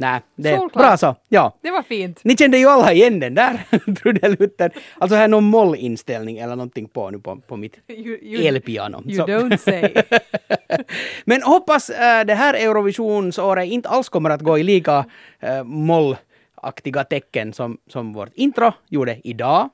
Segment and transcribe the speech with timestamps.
[0.00, 1.16] Nej, det är bra så.
[1.28, 1.56] Ja.
[1.62, 2.20] Det var fint.
[2.24, 3.60] Ni kände ju alla igen den där
[4.02, 4.70] trudelutten.
[4.98, 9.02] Alltså här är någon mollinställning eller någonting på nu på, på mitt You, you, elpiano.
[9.06, 9.94] you Så- don't say.
[11.24, 15.04] Men hoppas äh, det här Eurovisionsåret inte alls kommer att gå i lika
[15.40, 19.68] äh, mollaktiga tecken som, som vårt intro gjorde idag.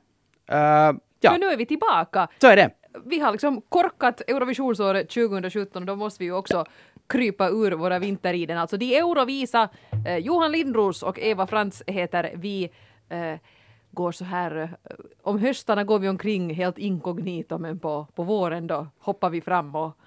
[0.51, 0.57] Äh,
[1.21, 2.29] ja, Men nu är vi tillbaka.
[2.41, 2.71] så är det.
[3.05, 6.65] Vi har liksom korkat Eurovisionsåret 2017 och då måste vi ju också
[7.09, 8.59] krypa ur våra vinteriden.
[8.59, 9.69] Alltså de Eurovisa,
[10.07, 12.71] eh, Johan Lindros och Eva Frans heter vi.
[13.09, 13.39] Eh,
[13.97, 18.67] går så här, eh, om höstarna går vi omkring helt inkognito men på, på våren
[18.67, 19.99] då hoppar vi fram och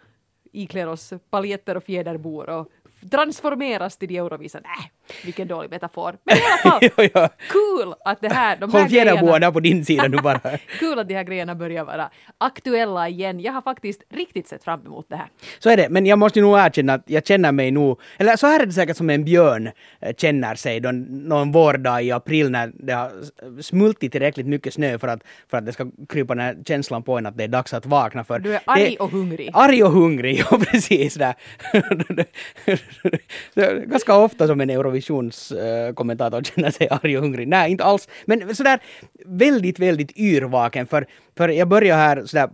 [0.52, 2.67] iklär oss paljetter och fjäderbor och
[3.12, 4.59] transformeras till de Eurovisa.
[4.59, 6.18] Nej, äh, vilken dålig metafor.
[6.23, 7.27] Men i alla fall, Jo, jo.
[7.50, 10.40] kul att det här, de här Håll där på din sida nu bara.
[10.80, 13.40] Kul att de här grejerna börjar vara aktuella igen.
[13.40, 15.27] Jag har faktiskt riktigt sett fram emot det här.
[15.59, 18.48] Så är det, men jag måste nog erkänna att jag känner mig nog, eller så
[18.48, 22.52] här är det säkert som en björn eh, känner sig då, någon vårdag i april
[22.52, 23.12] när det har
[23.62, 27.17] smultit tillräckligt mycket snö för att, för att det ska krypa den här känslan på
[27.17, 28.39] en att det är dags att vakna för.
[28.39, 29.50] Du är arg det, och hungrig.
[29.53, 31.14] Arg och hungrig, ja precis.
[31.14, 31.36] Där.
[33.56, 34.69] Är Ganska ofta som en
[35.00, 37.47] Eurovisionskommentator eh, känner sig arg och hungrig.
[37.47, 38.08] Nej, inte alls.
[38.25, 38.80] Men sådär
[39.25, 40.88] väldigt, väldigt yrvaken.
[40.88, 41.06] För,
[41.38, 42.50] för jag börjar här sådär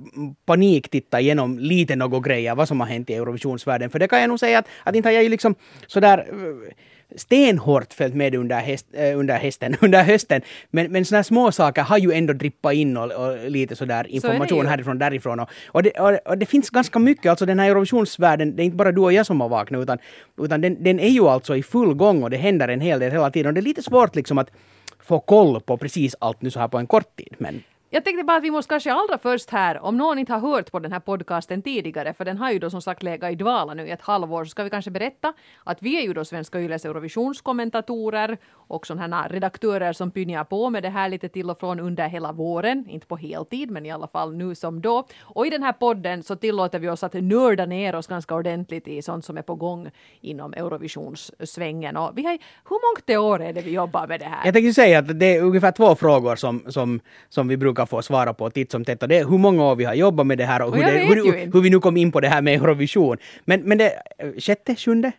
[0.46, 3.90] panik titta igenom lite något grejer, vad som har hänt i Eurovisionsvärlden.
[3.90, 5.56] För det kan jag nog säga att, att inte har jag ju liksom
[5.88, 6.74] sådär eh,
[7.16, 10.42] stenhårt följt med under, häst, äh, under, hästen, under hösten.
[10.72, 14.60] Men, men sådana små saker har ju ändå drippat in och, och lite sådär information
[14.60, 14.68] ju.
[14.68, 15.40] härifrån därifrån.
[15.40, 18.66] Och, och, det, och, och det finns ganska mycket, alltså den här Eurovisionsvärlden, det är
[18.66, 19.98] inte bara du och jag som har vaknat utan,
[20.42, 23.12] utan den, den är ju alltså i full gång och det händer en hel del
[23.12, 23.48] hela tiden.
[23.48, 24.52] Och det är lite svårt liksom att
[25.00, 27.36] få koll på precis allt nu så här på en kort tid.
[27.38, 30.40] Men jag tänkte bara att vi måste kanske allra först här, om någon inte har
[30.40, 33.36] hört på den här podcasten tidigare, för den har ju då som sagt legat i
[33.36, 35.34] dvala nu i ett halvår, så ska vi kanske berätta
[35.64, 40.70] att vi är ju då Svenska Yles Eurovisionskommentatorer och sådana här redaktörer som pynjar på
[40.70, 43.92] med det här lite till och från under hela våren, inte på heltid, men i
[43.92, 45.08] alla fall nu som då.
[45.22, 48.88] Och i den här podden så tillåter vi oss att nörda ner oss ganska ordentligt
[48.88, 49.90] i sånt som är på gång
[50.22, 51.98] inom Eurovisionssvängen.
[51.98, 52.38] Och vi har,
[52.70, 54.46] hur många år är det vi jobbar med det här?
[54.46, 57.00] jag tänkte säga att det är ungefär två frågor som, som,
[57.30, 59.04] som vi brukar få svara på titt som tätt.
[59.04, 60.92] Och det är hur många år vi har jobbat med det här och, hur, det,
[60.92, 63.18] hur, hur, vi nu kom in på det här med Eurovision.
[63.46, 64.02] Men, men det,
[64.40, 65.12] sjätte, sjunde?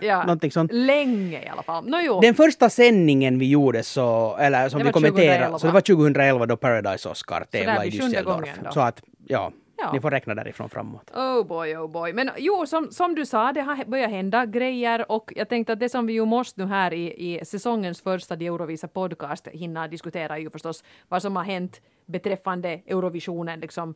[0.00, 0.38] ja.
[0.70, 1.86] Länge i alla fall.
[1.86, 2.20] No, jo.
[2.20, 5.58] Den första sändningen vi gjorde så, eller som Det vi kommenterade, 2011.
[5.58, 8.72] så det var 2011 då Paradise Oscar tävlade i Düsseldorf.
[8.72, 9.92] Så att, ja, Ja.
[9.92, 11.10] ni får räkna därifrån framåt.
[11.14, 12.12] Oh boy, oh boy.
[12.12, 15.80] Men jo, som, som du sa, det har börjat hända grejer och jag tänkte att
[15.80, 20.36] det som vi ju måste nu här i, i säsongens första Eurovisa podcast hinna diskutera
[20.36, 23.94] är ju förstås vad som har hänt beträffande Eurovisionen, liksom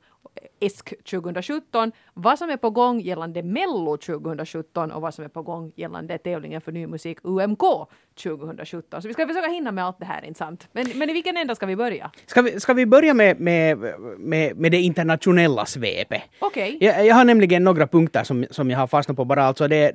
[0.61, 5.43] ESK 2017, vad som är på gång gällande Mello 2017 och vad som är på
[5.43, 7.63] gång gällande tävlingen för ny musik UMK
[8.23, 9.03] 2017.
[9.03, 10.69] Så vi ska försöka hinna med allt det här, inte sant?
[10.73, 12.11] Men, men i vilken ända ska vi börja?
[12.27, 13.79] Ska vi, ska vi börja med, med,
[14.19, 16.23] med, med det internationella svepet?
[16.39, 16.77] Okej.
[16.81, 19.45] Jag, jag har nämligen några punkter som, som jag har fastnat på bara.
[19.45, 19.93] Alltså det,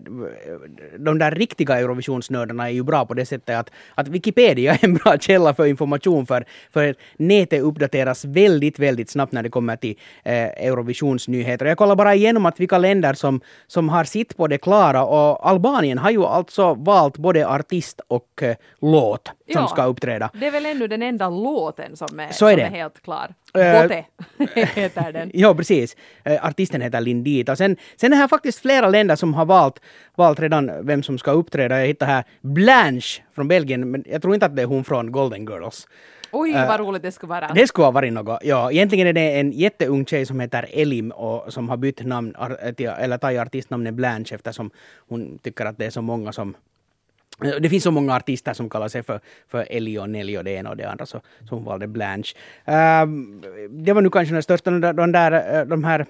[0.97, 4.93] de där riktiga Eurovisionsnördarna är ju bra på det sättet att, att Wikipedia är en
[4.93, 7.63] bra källa för information för, för nätet
[8.03, 11.65] uppdateras väldigt, väldigt snabbt när det kommer till eh, Eurovisionsnyheter.
[11.65, 15.49] Jag kollar bara igenom att vilka länder som, som har sitt på det klara och
[15.49, 19.67] Albanien har ju alltså valt både artist och eh, låt som Ja.
[19.67, 20.29] ska uppträda.
[20.33, 22.65] Det är väl ännu den enda låten som är, Så är som det.
[22.65, 23.33] är helt klar.
[23.57, 24.05] Eh, Bote
[24.75, 25.31] heter den.
[25.33, 25.95] Ja, precis.
[26.25, 27.55] Eh, artisten heter Lindita.
[27.55, 29.79] Sen, sen är här faktiskt flera länder som har valt,
[30.15, 31.79] valt redan vem som ska uppträda.
[31.79, 35.11] Jag hittar här Blanche från Belgien, men jag tror inte att det är hon från
[35.11, 35.87] Golden Girls.
[36.33, 37.47] Oj, vad roligt det skulle vara.
[37.53, 38.39] Det skulle ha varit något.
[38.43, 42.35] Ja, egentligen är det en jätteung tjej som heter Elim och som har bytt namn,
[42.77, 44.71] eller tagit artistnamnet Blanche eftersom
[45.09, 46.55] hon tycker att det är så många som
[47.59, 50.51] det finns så många artister som kallar sig för, för Ellie och Nelly och det
[50.51, 52.35] ena och det andra, så, så hon valde Blanche.
[52.65, 56.05] Ehm, det var nu kanske den största, de där, de, eh, de här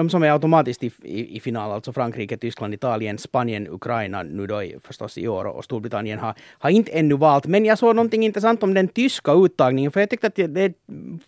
[0.00, 4.46] de som är automatiskt i, i, i final, alltså Frankrike, Tyskland, Italien, Spanien, Ukraina nu
[4.46, 7.46] då i, förstås i år och Storbritannien har, har inte ännu valt.
[7.46, 10.74] Men jag såg någonting intressant om den tyska uttagningen för jag tyckte att det, det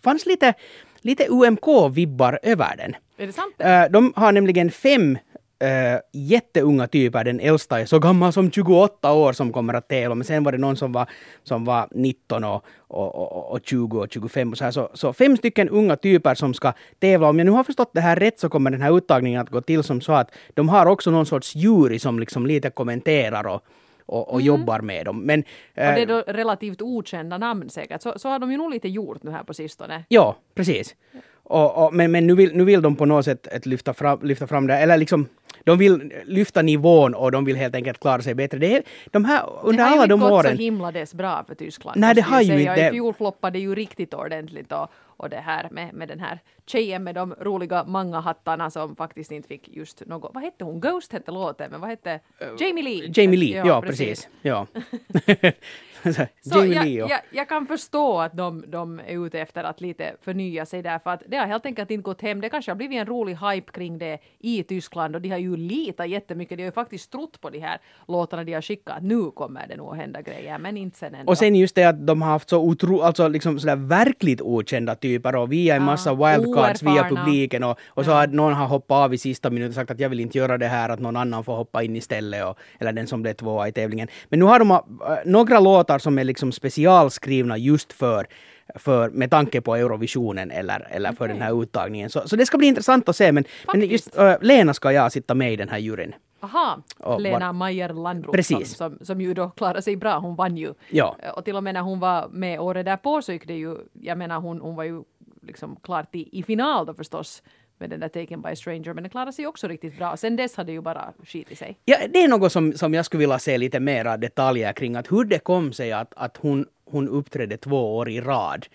[0.01, 0.53] fanns lite,
[1.01, 2.95] lite UMK-vibbar över den.
[3.17, 3.55] Är det sant?
[3.57, 5.17] Eh, de har nämligen fem
[5.63, 7.23] uh, jätteunga typer.
[7.23, 10.15] Den äldsta är så gammal som 28 år som kommer att tävla.
[10.15, 11.09] Men sen var det någon som var,
[11.43, 14.51] som var 19 och, och, och, och 20 och 25.
[14.51, 14.71] Och så, här.
[14.71, 17.29] Så, så fem stycken unga typer som ska tävla.
[17.29, 19.61] Om jag nu har förstått det här rätt så kommer den här uttagningen att gå
[19.61, 23.61] till som så att de har också någon sorts jury som liksom lite kommenterar och,
[24.05, 25.19] och, och jobbar med dem.
[25.19, 25.45] Men, Och
[25.75, 28.01] det är eh, då relativt okända namn säkert.
[28.01, 30.03] Så, så har de ju nog lite gjort nu här på sistone.
[30.09, 30.95] Ja, precis.
[31.43, 34.47] Och, och, men men nu, vill, nu vill de på något sätt lyfta, fram, lyfta
[34.47, 34.77] fram det.
[34.77, 35.27] Eller liksom,
[35.63, 38.57] de vill lyfta nivån och de vill helt enkelt klara sig bättre.
[38.57, 41.13] Det är, de här, under alla de Det har ju inte gått så himla dess
[41.13, 41.99] bra för Tyskland.
[41.99, 42.71] Nej, det har ju säga.
[42.71, 42.87] inte.
[42.87, 47.03] I fjol floppade ju riktigt ordentligt och, och det här med, med den här tjejen
[47.03, 50.31] med de roliga många hattarna som faktiskt inte fick just något.
[50.33, 50.79] Vad hette hon?
[50.79, 52.19] Ghost hette låten, men vad hette
[52.59, 53.11] Jamie Lee?
[53.15, 54.29] Jamie Lee, ja, precis.
[54.41, 54.67] Ja.
[56.41, 60.65] Så jag, jag, jag kan förstå att de, de är ute efter att lite förnya
[60.65, 62.41] sig där, för att det har helt enkelt inte gått hem.
[62.41, 65.57] Det kanske har blivit en rolig hype kring det i Tyskland och de har ju
[65.57, 66.57] litat jättemycket.
[66.57, 67.77] De har ju faktiskt trott på de här
[68.07, 69.03] låtarna de har skickat.
[69.03, 71.31] Nu kommer det nog att hända grejer, men inte sen ändå.
[71.31, 74.95] Och sen just det att de har haft så otro, alltså liksom sådär verkligt okända
[74.95, 79.05] typer och via en massa wildcards via publiken och, och så har någon har hoppat
[79.05, 81.15] av i sista minuten och sagt att jag vill inte göra det här, att någon
[81.15, 84.07] annan får hoppa in istället och, eller den som blev tvåa i tävlingen.
[84.29, 84.79] Men nu har de äh,
[85.25, 88.27] några låtar som är liksom specialskrivna just för
[88.75, 92.09] för, med tanke på Eurovisionen eller, eller för den här uttagningen.
[92.09, 93.31] Så, så det ska bli intressant att se.
[93.31, 93.43] Men,
[93.73, 96.15] men just äh, Lena ska jag sitta med i den här juryn.
[96.39, 98.75] Aha, Och Lena var- Mayer Landrot Precis.
[98.75, 100.73] som, som, som ju då klarade sig bra, hon vann ju.
[100.89, 101.15] Ja.
[101.35, 104.17] Och till och med när hon var med året därpå så gick det ju, jag
[104.17, 105.03] menar hon, hon var ju
[105.41, 107.43] liksom klart i, i final då förstås
[107.83, 110.17] med den där Taken by a Stranger, men den klarade sig också riktigt bra.
[110.17, 111.77] Sen dess hade det ju bara skitit sig.
[111.85, 115.11] Ja, det är något som, som jag skulle vilja se lite mera detaljer kring, att
[115.11, 118.65] hur det kom sig att, att hon, hon uppträdde två år i rad.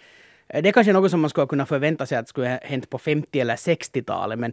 [0.49, 2.91] Eh, det är kanske något som man skulle kunna förvänta sig att skulle ha hänt
[2.91, 4.53] på 50 eller 60-talet, men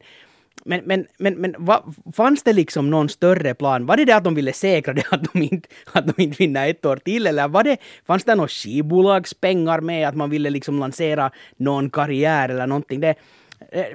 [0.65, 3.85] men, men, men, men va, fanns det liksom någon större plan?
[3.85, 6.69] Var det det att de ville säkra det att de inte, att de inte vinner
[6.69, 7.27] ett år till?
[7.27, 12.49] Eller var det, fanns det några skivbolagspengar med att man ville liksom lansera någon karriär
[12.49, 12.99] eller någonting?
[12.99, 13.15] Det,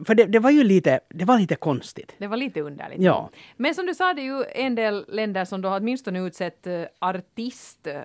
[0.06, 2.14] för det, det var ju lite, det var lite konstigt.
[2.18, 3.02] Det var lite underligt.
[3.02, 3.30] Ja.
[3.56, 6.66] Men som du sa, det är ju en del länder som då har åtminstone utsett
[6.66, 7.86] uh, artist.
[7.86, 8.02] Uh,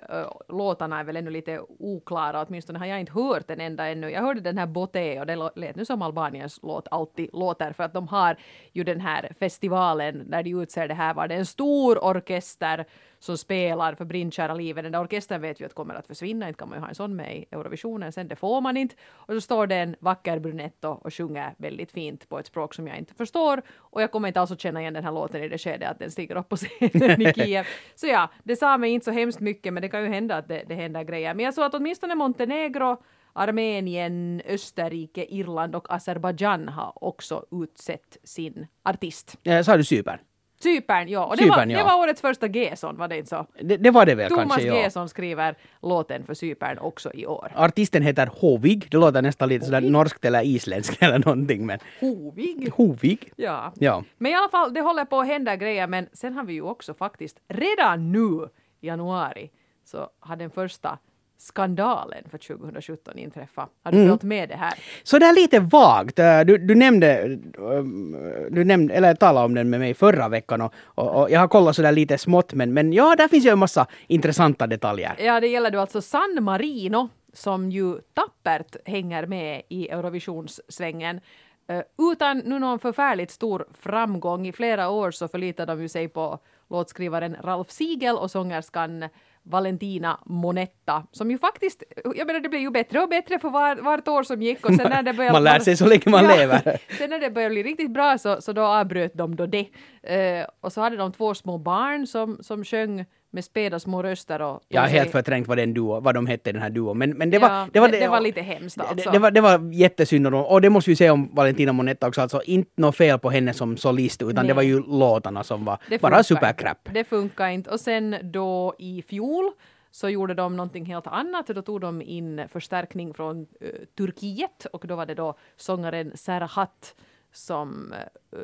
[0.48, 4.10] låtarna är väl ännu lite oklara, åtminstone har jag inte hört en enda ännu.
[4.10, 7.84] Jag hörde den här Bote och det lät nu som Albaniens låt alltid låter för
[7.84, 8.36] att de har
[8.72, 12.86] ju den här festivalen där de utser det här var det en stor orkester
[13.18, 14.84] som spelar för brinnkära livet.
[14.84, 16.94] Den där orkestern vet vi att kommer att försvinna, inte kan man ju ha en
[16.94, 18.94] sån med i Eurovisionen sen, det får man inte.
[19.12, 22.86] Och så står det en vacker brunetto och sjunger väldigt fint på ett språk som
[22.86, 25.48] jag inte förstår och jag kommer inte alls att känna igen den här låten i
[25.48, 27.66] det skedet att den stiger upp på scenen i Kiev.
[27.94, 30.48] Så ja, det sa mig inte så hemskt mycket men det kan ju hända att
[30.48, 31.34] det, det händer grejer.
[31.34, 32.96] Men jag såg att åtminstone Montenegro
[33.36, 39.38] Armenien, Österrike, Irland och Azerbajdzjan har också utsett sin artist.
[39.44, 40.18] Eh, Sa du Cypern?
[40.62, 41.24] Cypern, ja.
[41.24, 41.78] Och det, Cypern, var, ja.
[41.78, 43.46] det var årets första Gesson, var det inte så?
[43.60, 44.82] Det, det var det väl Thomas kanske, ja.
[44.82, 47.52] Gesson skriver låten för Cypern också i år.
[47.54, 48.86] Artisten heter Hovig.
[48.90, 51.66] Det låter nästan lite sådär norskt eller isländskt eller någonting.
[51.66, 52.72] Men Hovig.
[52.72, 53.32] Hovig?
[53.36, 53.72] Ja.
[53.74, 54.04] Ja.
[54.18, 56.62] Men i alla fall, det håller på att hända grejer, men sen har vi ju
[56.62, 58.48] också faktiskt redan nu
[58.80, 59.50] januari
[59.84, 60.98] så har den första
[61.38, 63.70] skandalen för 2017 inträffat.
[63.82, 64.74] Har du följt med det här?
[65.02, 66.18] Så det är lite vagt.
[66.18, 68.16] Eh, Du, du nämnde, um,
[68.50, 71.48] du nämnde, eller talade om den med mig förra veckan och, och, och jag har
[71.48, 75.16] kollat sådär lite smått men, men ja, där finns ju en massa intressanta detaljer.
[75.18, 81.20] Ja, det gäller då alltså San Marino som ju tappert hänger med i Eurovisionssvängen.
[81.68, 81.82] Eh,
[82.12, 84.46] utan nu någon förfärligt stor framgång.
[84.46, 86.38] I flera år så förlitar de ju sig på
[86.70, 89.04] låtskrivaren Ralf Siegel och sångerskan
[89.48, 91.82] Valentina Monetta som ju faktiskt,
[92.14, 94.74] jag menar det blev ju bättre och bättre för var, vart år som gick och
[94.74, 95.32] sen när det började...
[95.32, 96.78] Man lär sig så länge man lever.
[96.98, 99.68] Sen när det började bli riktigt bra så, så då avbröt de då det.
[100.02, 103.04] Eh, och så hade de två små barn som, som sjöng
[103.36, 104.60] med späda små röster och...
[104.68, 106.98] Jag har helt förträngt vad, den duo, vad de hette den här duon.
[106.98, 108.94] Men, men det, Ja, var, det, var det- det var lite hemskt alltså.
[109.10, 110.26] Det, det, var, det var jättesynd.
[110.26, 112.20] Och, och det måste vi säga om Valentina Monetta också.
[112.20, 114.46] Alltså inte något fel på henne som solist utan Nej.
[114.46, 116.88] det var ju låtarna som var Det bara supercrap.
[116.92, 117.70] Det funkar inte.
[117.70, 119.52] Och sen då i fjol
[119.90, 121.46] så gjorde de någonting helt annat.
[121.46, 126.94] Då tog de in förstärkning från eh, Turkiet och då var det då sångaren Serhat
[127.32, 127.94] som
[128.32, 128.40] uh,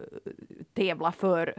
[0.75, 1.55] tävlade för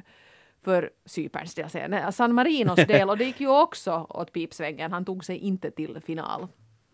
[0.64, 1.90] för Cyperns del.
[1.90, 4.92] Nej, San Marinos del och det gick ju också åt pipsvängen.
[4.92, 6.48] Han tog sig inte till final.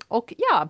[0.07, 0.69] Och ja,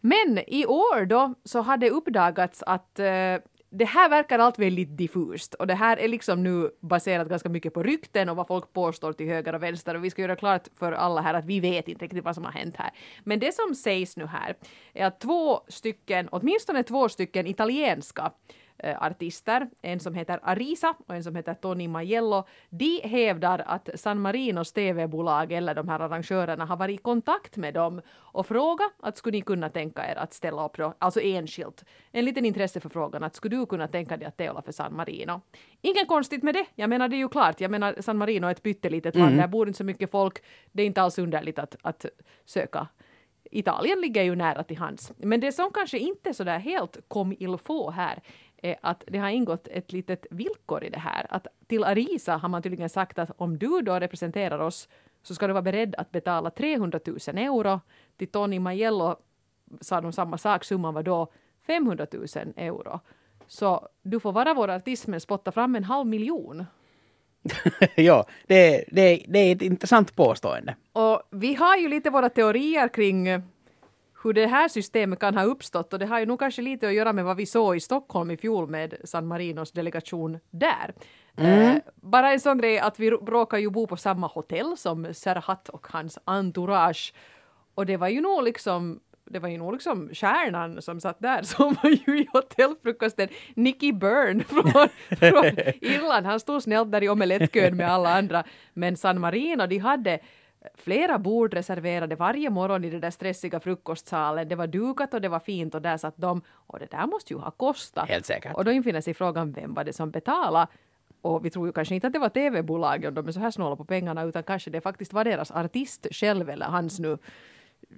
[0.00, 3.36] men i år då så har det uppdagats att eh,
[3.70, 7.74] det här verkar allt väldigt diffust och det här är liksom nu baserat ganska mycket
[7.74, 10.68] på rykten och vad folk påstår till höger och vänster och vi ska göra klart
[10.78, 12.90] för alla här att vi vet inte riktigt vad som har hänt här.
[13.24, 14.56] Men det som sägs nu här
[14.92, 21.14] är att två stycken, åtminstone två stycken italienska eh, artister, en som heter Arisa och
[21.14, 26.64] en som heter Tony Maiello, de hävdar att San Marinos TV-bolag eller de här arrangörerna
[26.64, 30.32] har varit i kontakt med dem och frågat att skulle ni kunna tänka er att
[30.32, 34.36] ställa upp då, alltså enskilt, en liten intresseförfrågan att skulle du kunna tänka dig att
[34.36, 35.40] tävla för San Marino?
[35.80, 38.50] Inget konstigt med det, jag menar det är ju klart, jag menar San Marino är
[38.50, 40.38] ett pyttelitet land, där bor inte så mycket folk,
[40.72, 42.06] det är inte alls underligt att, att
[42.44, 42.88] söka.
[43.50, 45.12] Italien ligger ju nära till hands.
[45.16, 48.22] Men det som kanske inte så där helt kom il få här
[48.62, 51.26] är att det har ingått ett litet villkor i det här.
[51.30, 54.88] Att till Arisa har man tydligen sagt att om du då representerar oss
[55.22, 57.80] så ska du vara beredd att betala 300 000 euro.
[58.16, 59.16] Till Tony Majello
[59.80, 61.32] sa de samma sak, summan var då
[61.66, 62.26] 500 000
[62.56, 63.00] euro.
[63.46, 66.64] Så du får vara vår artist men spotta fram en halv miljon.
[67.96, 70.76] ja, det, det, det är ett intressant påstående.
[70.92, 73.42] Och vi har ju lite våra teorier kring
[74.22, 76.94] hur det här systemet kan ha uppstått och det har ju nog kanske lite att
[76.94, 80.94] göra med vad vi såg i Stockholm i fjol med San Marinos delegation där.
[81.36, 81.76] Mm.
[81.76, 85.68] Eh, bara en sån grej att vi råkar ju bo på samma hotell som Serhat
[85.68, 87.14] och hans entourage.
[87.74, 91.42] Och det var ju nog liksom det var ju nog liksom stjärnan som satt där
[91.56, 93.28] som var ju i hotellfrukosten.
[93.54, 94.72] Nicky Byrne från,
[95.18, 95.44] från
[95.80, 96.26] Irland.
[96.26, 98.44] Han stod snällt där i omelettkön med alla andra.
[98.72, 100.20] Men San Marino, de hade
[100.74, 104.48] flera bord reserverade varje morgon i den där stressiga frukostsalen.
[104.48, 106.42] Det var dukat och det var fint och där satt de.
[106.48, 108.08] Och det där måste ju ha kostat.
[108.08, 108.54] Helt säkert.
[108.54, 110.66] Och då infinner sig frågan vem var det som betalade?
[111.22, 113.76] Och vi tror ju kanske inte att det var tv-bolagen, de är så här snåla
[113.76, 117.18] på pengarna, utan kanske det faktiskt var deras artist själv eller hans nu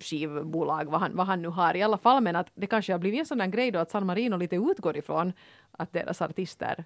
[0.00, 2.22] skivbolag, vad han, vad han nu har i alla fall.
[2.22, 4.56] Men att det kanske har blivit en sån där grej då att San Marino lite
[4.56, 5.32] utgår ifrån
[5.70, 6.84] att deras artister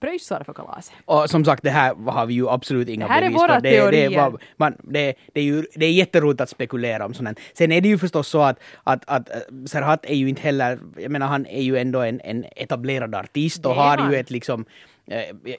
[0.00, 0.94] pröjsar för kalaset.
[1.04, 3.20] Och som sagt, det här har vi ju absolut inga bevis för.
[3.20, 4.10] Det här är våra det, teorier.
[4.10, 7.72] Det är, man, det, det, är ju, det är jätteroligt att spekulera om sånt Sen
[7.72, 11.10] är det ju förstås så att, att, att eh, Serhat är ju inte heller, jag
[11.10, 14.12] menar han är ju ändå en, en etablerad artist och har han.
[14.12, 14.64] ju ett liksom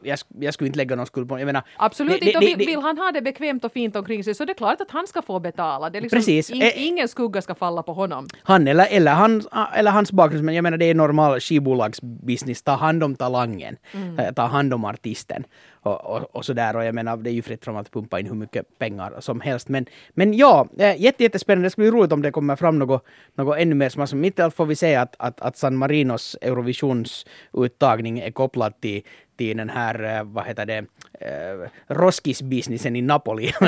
[0.03, 2.39] jag, jag, skulle inte lägga någon skuld på jag menar, Absolut det, inte.
[2.39, 4.81] Det, vill, vill, han ha det bekvämt och fint omkring sig så det är klart
[4.81, 5.89] att han ska få betala.
[5.89, 6.49] Det liksom precis.
[6.49, 8.27] In, eh, ingen skugga ska falla på honom.
[8.43, 9.43] Han eller, eller, han,
[9.75, 12.63] eller hans bakgrund, men jag menar det är normal skivbolagsbusiness.
[12.63, 14.19] Ta hand om talangen, mm.
[14.19, 15.43] Eh, ta hand om artisten
[15.81, 16.75] och, och, och sådär.
[16.75, 19.41] Och jag menar, det är ju fritt fram att pumpa in hur mycket pengar som
[19.41, 19.69] helst.
[19.69, 21.65] Men, men ja, jätte, jättespännande.
[21.65, 23.89] Det ska bli roligt om det kommer fram något, något ännu mer.
[23.89, 28.31] Som, alltså, mitt i allt får vi se att, att, att San Marinos Eurovisionsuttagning är
[28.31, 29.03] kopplad till
[29.41, 30.85] till den här, eh, vad heter det,
[31.19, 33.51] eh, roskisbusinessen i Napoli.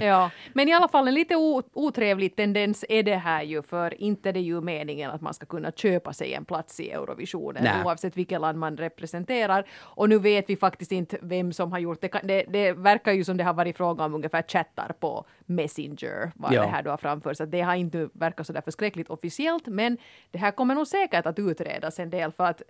[0.00, 1.36] ja, men i alla fall en lite
[1.74, 5.46] otrevlig tendens är det här ju, för inte är det ju meningen att man ska
[5.46, 7.82] kunna köpa sig en plats i Eurovisionen, Nä.
[7.84, 9.66] oavsett vilket land man representerar.
[9.96, 12.20] Och nu vet vi faktiskt inte vem som har gjort det.
[12.22, 16.52] Det, det verkar ju som det har varit fråga om ungefär chattar på Messenger, vad
[16.52, 16.62] ja.
[16.62, 17.40] det här då har framförts.
[17.46, 19.98] det har inte verkat så där förskräckligt officiellt, men
[20.30, 22.62] det här kommer nog säkert att utredas en del, för att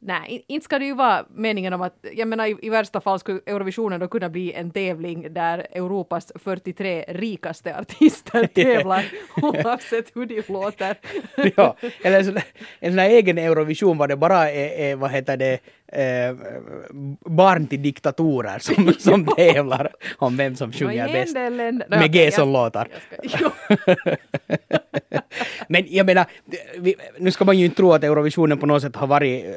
[0.00, 3.18] Nej, inte ska det ju vara meningen om att, jag menar i, i, värsta fall
[3.18, 9.04] skulle Eurovisionen då kunna bli en tävling där Europas 43 rikaste artister tävlar
[9.42, 10.96] oavsett hur de låter.
[11.56, 12.38] ja, eller en sån,
[12.80, 15.58] en sån här egen Eurovision var det bara är, är vad heter det,
[15.92, 16.36] eh,
[17.30, 21.34] barn till diktatorer som, som tävlar om vem som sjunger bäst.
[21.88, 22.88] Med G som låtar.
[25.68, 26.26] Men jag menar,
[27.18, 29.50] nu ska man ju inte tro att Eurovisionen på något sätt har varit eh,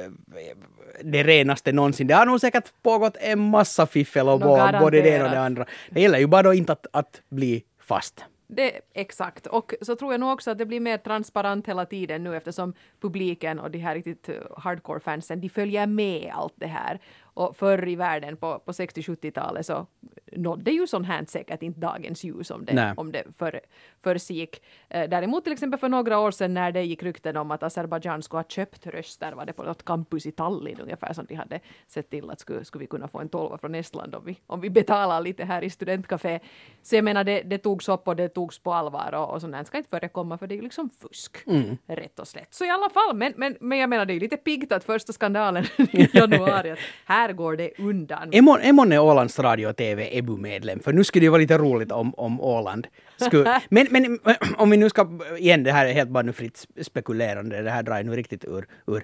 [1.03, 2.07] det renaste någonsin.
[2.07, 5.39] Det har nog säkert pågått en massa fiffel och båg, både det ena och det
[5.39, 5.65] andra.
[5.89, 8.25] Det gäller ju bara då inte att, att bli fast.
[8.47, 9.47] Det, exakt.
[9.47, 12.73] Och så tror jag nog också att det blir mer transparent hela tiden nu eftersom
[13.01, 16.99] publiken och de här riktigt hardcore-fansen, de följer med allt det här.
[17.33, 19.87] Och förr i världen på, på 60-70-talet så
[20.31, 23.59] nådde ju sånt här säkert inte dagens ljus om det, om det för,
[24.03, 24.61] försiggick.
[24.89, 28.21] Eh, däremot till exempel för några år sedan när det gick rykten om att Azerbajdzjan
[28.21, 31.59] skulle ha köpt röster, var det på något campus i Tallinn ungefär som de hade
[31.87, 34.61] sett till att skulle, skulle vi kunna få en tolva från Estland om vi, om
[34.61, 36.39] vi betalar lite här i studentcafé.
[36.81, 39.55] Så jag menar det, det togs upp och det togs på allvar och, och sånt
[39.55, 41.47] här ska inte förekomma för det är ju liksom fusk.
[41.47, 41.77] Mm.
[41.87, 42.53] Rätt och slätt.
[42.53, 45.13] Så i alla fall, men, men, men jag menar det är lite piggt att första
[45.13, 48.29] skandalen i januari, att här går det undan.
[48.31, 50.79] Är månne Ålands Radio och TV EBU-medlem?
[50.79, 52.87] För nu skulle det ju vara lite roligt om, om Åland
[53.17, 53.61] skulle...
[53.69, 54.19] men, men
[54.57, 57.83] om vi nu ska, igen det här är helt bara nu fritt spekulerande, det här
[57.83, 59.03] drar ju nu riktigt ur, ur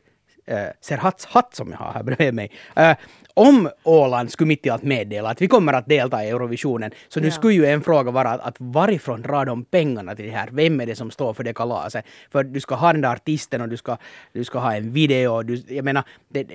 [0.51, 2.51] uh, Serhats hatt som jag har här bredvid mig.
[2.79, 2.93] Uh,
[3.33, 7.19] om Åland skulle mitt i allt meddela att vi kommer att delta i Eurovisionen, så
[7.19, 7.31] nu ja.
[7.31, 10.49] skulle ju en fråga vara att, att varifrån drar de pengarna till det här?
[10.51, 12.05] Vem är det som står för det kalaset?
[12.31, 13.97] För du ska ha den där artisten och du ska,
[14.33, 15.43] du ska ha en video.
[15.43, 16.47] Du, jag menar, det,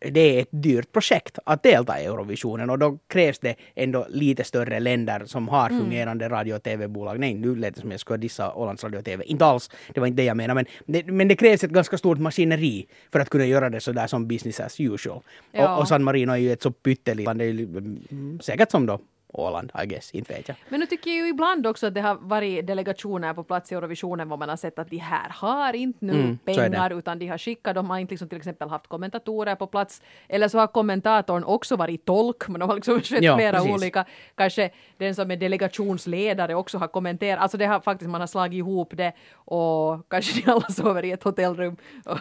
[0.00, 4.44] det är ett dyrt projekt att delta i Eurovisionen och då krävs det ändå lite
[4.44, 5.80] större länder som har mm.
[5.80, 6.38] fungerande mm.
[6.38, 7.20] radio och tv-bolag.
[7.20, 9.24] Nej, nu lät det som jag skulle dissa Ålands Radio och TV.
[9.24, 10.54] Inte alls, det var inte det jag menade.
[10.54, 12.86] Men det, men det krävs ett ganska stort maskineri
[13.18, 15.22] för att kunna göra det sådär som business as usual.
[15.52, 15.74] Ja.
[15.74, 17.98] Och, och San Marino är ju ett så pyttelitet, det är ju
[18.40, 19.00] säkert som då
[19.32, 20.10] Åland, I guess.
[20.14, 20.56] Inte vet jag.
[20.68, 23.74] Men nu tycker jag ju ibland också att det har varit delegationer på plats i
[23.74, 27.26] Eurovisionen var man har sett att de här har inte nu Mm, pengar utan de
[27.28, 30.66] har skickat, de har inte liksom till exempel haft kommentatorer på plats eller så har
[30.66, 33.72] kommentatorn också varit tolk men de har liksom skett Ja, flera precis.
[33.72, 34.04] olika,
[34.34, 38.56] kanske den som är delegationsledare också har kommenterat, alltså det har faktiskt man har slagit
[38.58, 42.18] ihop det och kanske de alla sover i ett hotellrum och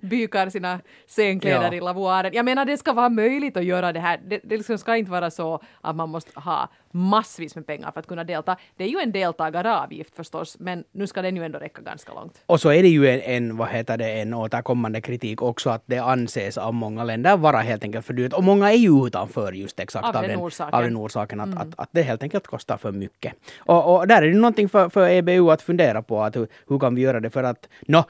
[0.00, 1.74] bykar sina sängkläder Ja.
[1.74, 2.32] i lavoaren.
[2.34, 4.20] Jag menar det ska vara möjligt att göra det här.
[4.26, 8.00] Det, det liksom ska inte vara så att man måste ha massvis med pengar för
[8.00, 8.56] att kunna delta.
[8.76, 12.42] Det är ju en deltagaravgift förstås, men nu ska den ju ändå räcka ganska långt.
[12.46, 15.82] Och så är det ju en, en, vad heter det, en återkommande kritik också att
[15.86, 18.32] det anses av många länder vara helt enkelt för dyrt.
[18.32, 20.74] Och många är ju utanför just exakt Av av, den den, orsaken.
[20.74, 23.34] av den orsaken att, att, att det helt enkelt kostar för mycket.
[23.58, 26.78] Och, och där är det någonting för, för EBU att fundera på att hur, hur
[26.78, 28.04] kan vi göra det för att nå,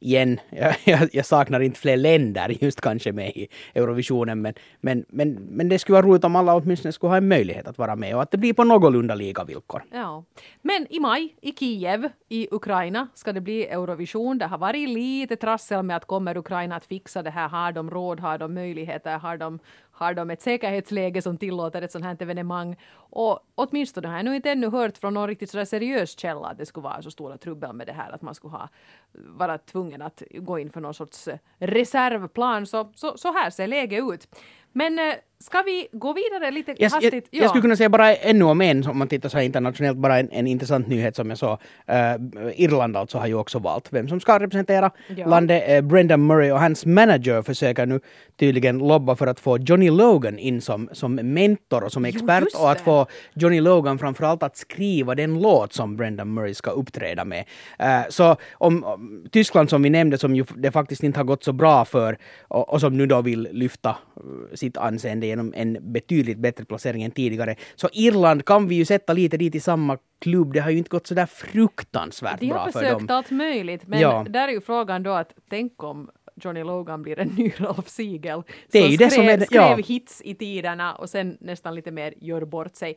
[0.00, 5.04] igen, jag, jag, jag saknar inte fler länder just kanske med i Eurovisionen men, men,
[5.08, 7.96] men, men det skulle vara roligt om alla åtminstone skulle ha en möjlighet att vara
[7.96, 9.82] med och att det blir på någorlunda lika villkor.
[9.92, 10.24] Ja.
[10.62, 14.38] Men i maj i Kiev i Ukraina ska det bli Eurovision.
[14.38, 17.48] Det har varit lite trassel med att kommer Ukraina att fixa det här?
[17.48, 18.20] Har de råd?
[18.20, 19.18] Har de möjligheter?
[19.18, 19.58] Har de,
[20.00, 22.76] har de ett säkerhetsläge som tillåter ett sånt här evenemang?
[22.94, 26.58] Och åtminstone har jag nu inte ännu hört från någon riktigt sådär seriös källa att
[26.58, 28.68] det skulle vara så stora trubbel med det här att man skulle ha,
[29.12, 31.28] vara tvungen att gå in för någon sorts
[31.58, 32.66] reservplan.
[32.66, 34.28] Så, så, så här ser läget ut.
[34.72, 35.04] Men eh,
[35.44, 37.28] ska vi gå vidare lite Jag, hastigt?
[37.30, 39.98] jag, jag skulle kunna säga bara ännu om en, om man tittar så här internationellt,
[39.98, 41.58] bara en, en intressant nyhet som jag såg.
[41.86, 42.14] Eh,
[42.54, 45.26] Irland alltså har ju också valt vem som ska representera Ja.
[45.26, 45.82] landet.
[45.84, 48.00] Uh, Brendan Murray och hans manager försöker nu
[48.36, 52.56] tydligen lobba för att få Johnny Logan in som, som mentor och som expert just
[52.56, 57.24] och att få Johnny Logan framförallt att skriva den låt som Brendan Murray ska uppträda
[57.24, 57.44] med.
[57.78, 61.44] Eh, så om, om Tyskland som vi nämnde, som ju det faktiskt inte har gått
[61.44, 65.92] så bra för och, och som nu då vill lyfta eh, sitt anseende genom en
[65.92, 67.54] betydligt bättre placering än tidigare.
[67.74, 70.52] Så Irland kan vi ju sätta lite dit i samma klubb.
[70.52, 73.16] Det har ju inte gått så där fruktansvärt De bra har för försökt dem.
[73.16, 74.26] allt möjligt, men Ja.
[74.30, 76.10] där är ju frågan då att tänk om
[76.42, 78.42] Johnny Logan blir en ny Rolf Siegel.
[78.72, 79.76] Det är som ju det som skrev, är det- skrev ja.
[79.76, 82.94] hits i tiderna och sen nästan lite mer gör bort sig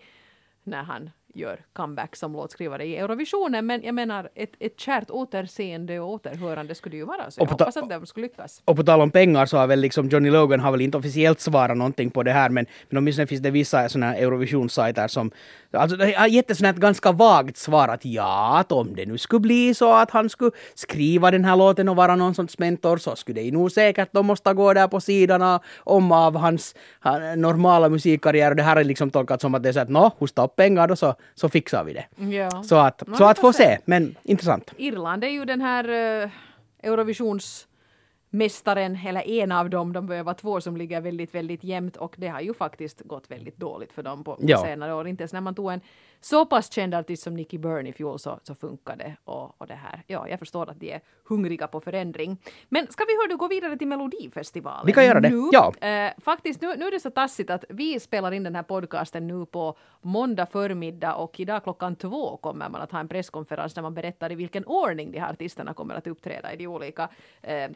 [0.63, 3.65] när han gör comeback som låtskrivare i Eurovisionen.
[3.65, 7.45] Men jag menar, ett, ett kärt återseende och återhörande skulle det ju vara, så jag
[7.45, 8.61] hoppas att de skulle lyckas.
[8.65, 11.39] Och på tal om pengar så har väl liksom Johnny Logan har väl inte officiellt
[11.39, 15.31] svarat någonting på det här men, men åtminstone finns det vissa sådana här Eurovisionssajter som
[15.71, 19.17] alltså det har gett ett sånt ganska vagt svar att ja, att om det nu
[19.17, 22.97] skulle bli så att han skulle skriva den här låten och vara någon sorts mentor
[22.97, 27.41] så skulle det nog säkert de måste gå där på sidorna om av hans han,
[27.41, 30.11] normala musikkarriär och det här är liksom tolkat som att det är så att nå,
[30.19, 32.05] hosta upp pengar då så, så fixar vi det.
[32.35, 32.63] Ja.
[32.63, 33.79] Så att, så att få se.
[33.85, 34.73] men intressant.
[34.77, 35.89] Irland är ju den här
[36.23, 36.29] uh,
[38.33, 42.15] Eurovisionsmästaren, eller en av dem, de börjar vara två som ligger väldigt, väldigt jämnt och
[42.17, 44.57] det har ju faktiskt gått väldigt dåligt för dem på Ja.
[44.57, 45.07] senare år.
[45.07, 45.81] Inte ens när man tog en
[46.21, 49.15] så pass känd artist som Nicky Byrne i fjol så, så funkar det.
[49.25, 52.37] Och, och det här, ja, jag förstår att de är hungriga på förändring.
[52.69, 54.85] Men ska vi hördu gå vidare till Melodifestivalen?
[54.85, 55.49] Vi kan göra det, nu?
[55.51, 55.73] ja.
[55.87, 59.27] Eh, faktiskt, nu, nu är det så tassigt att vi spelar in den här podcasten
[59.27, 63.81] nu på måndag förmiddag och idag klockan två kommer man att ha en presskonferens där
[63.81, 67.09] man berättar i vilken ordning de här artisterna kommer att uppträda i de olika
[67.41, 67.69] eh,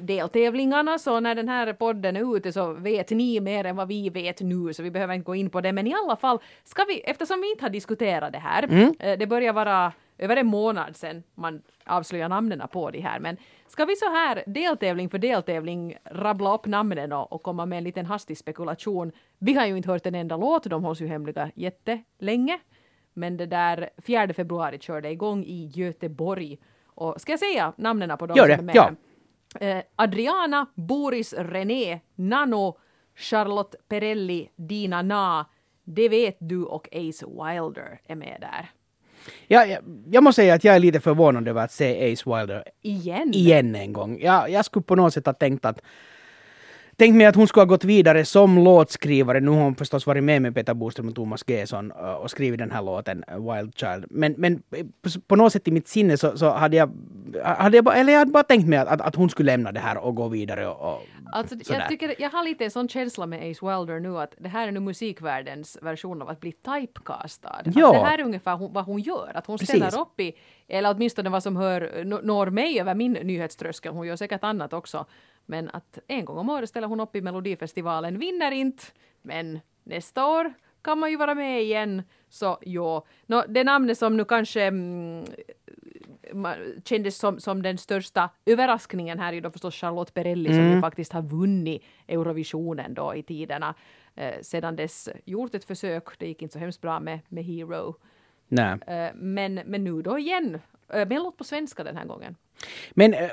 [0.00, 0.98] deltävlingarna.
[0.98, 4.40] Så när den här podden är ute så vet ni mer än vad vi vet
[4.40, 5.72] nu, så vi behöver inte gå in på det.
[5.72, 9.26] Men i alla fall, ska vi, eftersom vi inte har diskuterat det här, eh, det
[9.26, 13.36] börjar vara över en månad sedan man avslöjar namnen på de här, men
[13.68, 17.84] ska vi så här deltävling för deltävling rabbla upp namnen och, och komma med en
[17.84, 19.12] liten hastig spekulation?
[19.38, 22.58] Vi har ju inte hört en enda låt, de hålls ju hemliga jättelänge.
[23.14, 26.58] Men det där 4 februari körde igång i Göteborg.
[26.86, 28.76] Och ska jag säga namnen på de Gör som det, är med?
[28.76, 28.90] ja.
[29.60, 32.78] Eh, Adriana, Boris René, Nano,
[33.16, 35.46] Charlotte Perelli, Dina Na,
[35.84, 38.70] Det vet du och Ace Wilder är med där.
[39.46, 39.78] Ja, jag,
[40.10, 43.34] jag måste säga att jag är lite förvånad över att se Ace Wilder Igen?
[43.34, 44.20] igen en gång.
[44.20, 45.80] Jag, jag skulle på något sätt ha tänkt att
[46.98, 49.40] Tänkt mig att hon skulle ha gått vidare som låtskrivare.
[49.40, 52.58] Nu har hon förstås varit med med Peter Boström och Thomas Gesson uh, och skrivit
[52.58, 54.06] den här låten uh, Wild Child.
[54.10, 54.62] Men, men
[55.02, 56.90] på, på något sätt i mitt sinne så, så hade jag,
[57.42, 59.72] hade jag, bara, eller jag hade bara tänkt mig att, att, att hon skulle lämna
[59.72, 61.80] det här och gå vidare och, och Alltså, sådär.
[61.80, 64.68] jag, tycker, jag har lite en sån känsla med Ace Wilder nu att det här
[64.68, 67.62] är nu musikvärldens version av att bli typecastad.
[67.64, 67.88] Ja.
[67.88, 69.76] Att det här är ungefär hon, vad hon gör, att hon Precis.
[69.76, 70.32] ställer upp i,
[70.68, 74.72] eller åtminstone vad som hör, nå- når mig över min nyhetströskel, hon gör säkert annat
[74.72, 75.06] också,
[75.46, 78.84] men att en gång om året ställer hon upp i Melodifestivalen, vinner inte,
[79.22, 82.02] men nästa år kan man ju vara med igen.
[82.28, 85.24] Så jo, Nå, det namnet som nu kanske mm,
[86.84, 90.80] kändes som, som den största överraskningen här är ju då förstås Charlotte Perrelli som ju
[90.80, 93.74] faktiskt har vunnit Eurovisionen då i tiderna.
[94.14, 97.94] Eh, sedan dess gjort ett försök, det gick inte så hemskt bra med, med Hero.
[98.48, 98.78] Nej.
[98.86, 100.60] Eh, men, men nu då igen,
[100.92, 102.36] eh, med en låt på svenska den här gången.
[102.90, 103.30] Men eh,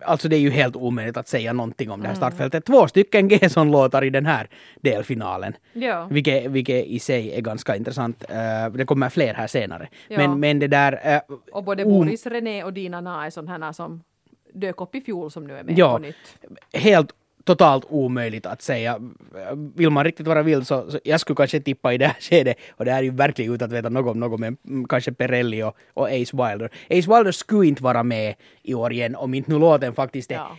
[0.00, 2.64] alltså det är ju helt omöjligt att säga någonting om det här startfältet.
[2.64, 4.48] Två stycken Gesson-låtar i den här
[4.80, 5.56] delfinalen.
[5.72, 6.08] Ja.
[6.10, 8.24] Vilket, vilket i sig är ganska intressant.
[8.72, 9.88] Det kommer fler här senare.
[10.08, 10.16] Ja.
[10.18, 11.20] Men, men det där...
[11.52, 14.02] Och både Boris René och Dina Na är sådana här som
[14.52, 15.92] dök upp i fjol som nu är med Ja.
[15.92, 16.38] på nytt.
[16.72, 17.12] helt
[17.44, 18.98] totalt omöjligt att säga.
[19.74, 22.56] Vill man riktigt vara vild så, så jag skulle kanske tippa i det här skedet,
[22.70, 25.12] och det här är ju verkligen utan att veta något om något, men mm, kanske
[25.12, 26.70] Perrelli och, och Ace Wilder.
[26.90, 30.34] Ace Wilder skulle inte vara med i år igen om inte nu låten faktiskt är
[30.34, 30.56] Ja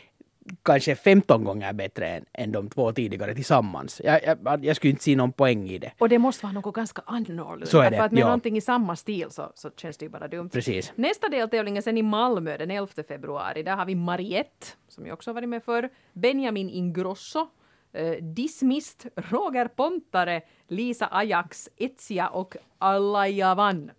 [0.63, 4.01] kanske 15 gånger bättre än, än de två tidigare tillsammans.
[4.03, 5.91] Jag, jag, jag skulle inte se någon poäng i det.
[5.97, 7.65] Och det måste vara något ganska annorlunda.
[7.65, 8.25] Så är det, För att med ja.
[8.25, 10.49] någonting i samma stil så, så känns det ju bara dumt.
[10.49, 10.93] Precis.
[10.95, 13.63] Nästa deltävling är sen i Malmö den 11 februari.
[13.63, 17.47] Där har vi Mariette, som jag också varit med för, Benjamin Ingrosso,
[17.93, 23.91] eh, Dismist, Roger Pontare, Lisa Ajax, Etsia och Alajavan.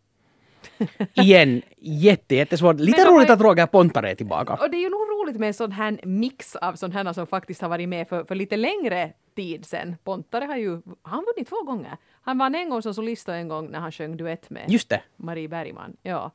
[1.15, 2.81] Igen, jätte, jättesvårt.
[2.81, 4.53] Lite roligt ju- att Roger Pontare är tillbaka.
[4.53, 7.27] Och det är ju nog roligt med en sån här mix av sån här som
[7.27, 9.97] faktiskt har varit med för, för lite längre tid sen.
[10.05, 11.97] Pontare har ju, han vunnit två gånger.
[12.23, 14.89] Han vann en gång som solist och en gång när han sjöng duett med Just
[14.89, 15.03] det.
[15.17, 15.97] Marie Bergman.
[16.03, 16.31] Ja.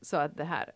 [0.00, 0.72] Så att det här,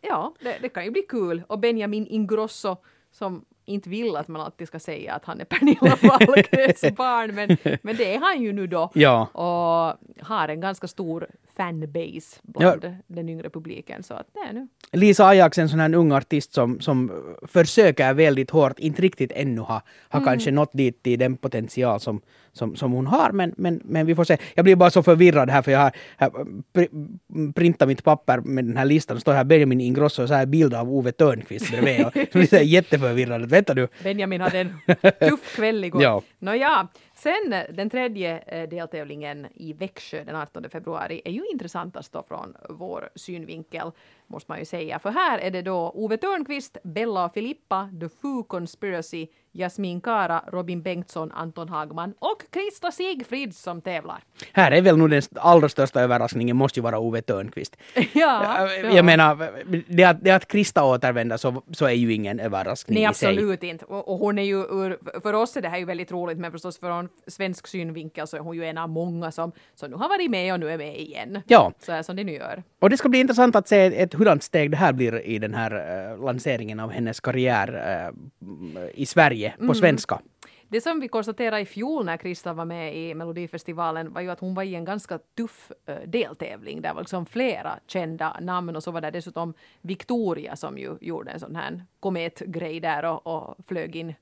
[0.00, 1.42] ja, det, det kan ju bli kul.
[1.46, 2.76] Och Benjamin Ingrosso
[3.12, 7.56] som inte vill att man alltid ska säga att han är Pernilla Wahlgrens barn, men,
[7.82, 8.90] men det är han ju nu då.
[8.94, 9.26] Ja.
[9.26, 11.26] Och har en ganska stor
[11.60, 14.02] fanbase bland den yngre publiken.
[14.02, 14.68] Så att det är nu.
[14.92, 17.10] Lisa Ajax är en sån här ung artist som, som
[17.42, 22.20] försöker väldigt hårt, inte riktigt ännu har, har kanske nått dit i den potential som,
[22.52, 24.38] som, som hon har, men, men, men vi får se.
[24.54, 26.30] Jag blir bara så förvirrad här för jag har, har
[26.74, 30.34] pr- printat mitt papper med den här listan och står här Benjamin Ingrosso och så
[30.34, 32.06] här bild av Ove Törnqvist bredvid.
[32.06, 33.50] Och, så blir jag jätteförvirrad.
[33.50, 33.88] Vänta du.
[34.02, 34.74] Benjamin hade en
[35.28, 36.02] tuff kväll igår.
[36.02, 36.22] Ja.
[36.38, 36.88] Nåja,
[37.20, 42.22] sen eh, den tredje eh, deltävlingen i Växjö den 18 februari är ju intressantast då
[42.22, 43.90] från vår synvinkel,
[44.30, 44.98] måste man ju säga.
[44.98, 50.44] För här är det då Ove Törnqvist, Bella och Filippa, The Foo Conspiracy, Jasmin Kara,
[50.52, 54.18] Robin Bengtsson, Anton Hagman och Krista Sigfrid som tävlar.
[54.52, 57.76] Här är väl nog den allra största överraskningen måste ju vara Ove Törnqvist.
[58.12, 59.50] ja, Jag menar,
[59.88, 63.28] det att, det att Krista återvänder så, så är ju ingen överraskning Nej, i sig.
[63.28, 63.84] absolut inte.
[63.84, 66.52] Och, och hon är ju ur, för oss är det här ju väldigt roligt, men
[66.52, 70.08] förstås från svensk synvinkel så är hon ju en av många som, som nu har
[70.08, 71.42] varit med och nu är med igen.
[71.46, 71.72] Ja.
[71.78, 72.62] Så här som det nu gör.
[72.80, 75.54] Och det ska bli intressant att se ett hurdant steg det här blir i den
[75.54, 75.72] här
[76.12, 77.68] eh, lanseringen av hennes karriär
[78.08, 78.48] eh,
[78.94, 79.68] i Sverige Mm.
[79.68, 80.20] på svenska.
[80.68, 84.40] Det som vi konstaterade i fjol när Krista var med i Melodifestivalen var ju att
[84.40, 86.82] hon var i en ganska tuff uh, deltävling.
[86.82, 91.30] Där var liksom flera kända namn och så var det dessutom Victoria som ju gjorde
[91.30, 94.14] en sån här kometgrej där och, och flög in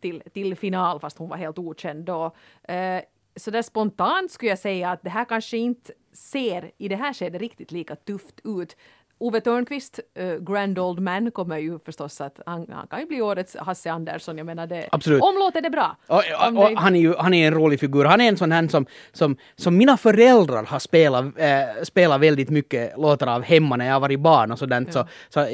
[0.00, 2.34] till, till final fast hon var helt okänd då.
[2.62, 3.00] Eh,
[3.36, 7.12] så där spontant skulle jag säga att det här kanske inte ser i det här
[7.12, 8.76] skedet riktigt lika tufft ut.
[9.22, 13.22] Ove Törnqvist, eh, Grand Old Man, kommer ju förstås att han, han kan ju bli
[13.22, 14.38] årets Hasse Andersson.
[14.38, 14.88] Jag menar det.
[14.92, 15.22] Absolut.
[15.22, 15.96] Om låter det bra.
[16.06, 18.04] Och, Om och, det- och han är ju han är en rolig figur.
[18.04, 22.50] Han är en sån här som, som, som mina föräldrar har spelat, äh, spelat väldigt
[22.50, 24.92] mycket låtar av hemma när jag har varit barn och sådant.
[24.92, 25.46] Så, så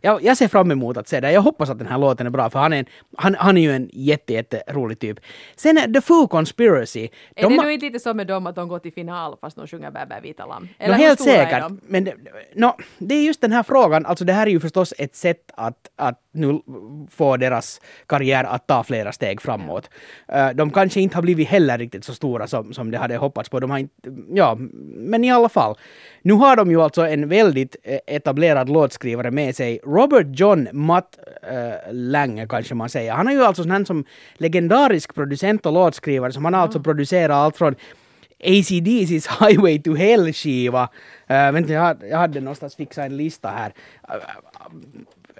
[0.00, 1.32] jag, jag, ser fram emot att se det.
[1.32, 3.62] Jag hoppas att den här låten är bra för han är, en, han, han är
[3.62, 5.20] ju en jätte, jätte rolig typ.
[5.56, 7.08] Sen är The Foo Conspiracy.
[7.36, 9.56] är de det nu inte lite så med dem att de går till final fast
[9.56, 10.68] de sjunger Bä bä vita lamm?
[10.80, 11.72] No, hur helt är säkert.
[11.86, 12.08] Men
[12.54, 14.06] no, det är just den här frågan.
[14.06, 16.60] Alltså det här är ju förstås ett sätt att, att nu
[17.10, 19.90] få deras karriär att ta flera steg framåt.
[20.28, 23.48] Eh, de kanske inte har blivit heller riktigt så stora som, som de hade hoppats
[23.48, 23.60] på.
[23.60, 24.56] De har inte, ja,
[24.94, 25.76] men i alla fall.
[26.22, 29.80] Nu har de ju alltså en väldigt eh, etablerad låtskrivare med sig.
[29.84, 31.18] Robert John Matt
[31.52, 33.12] uh, Lange kanske man säger.
[33.12, 36.80] Han är ju alltså sån här som legendarisk producent och låtskrivare som han har alltså
[36.80, 37.74] producerat allt från
[38.44, 40.82] ACDC's Highway to Hell-skiva.
[41.30, 43.72] Uh, vänta, jag hade, jag hade någonstans fixat en lista här.
[44.08, 44.22] Uh,